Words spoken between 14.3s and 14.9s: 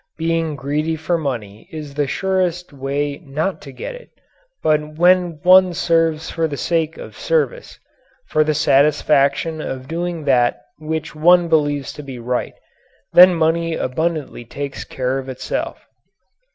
takes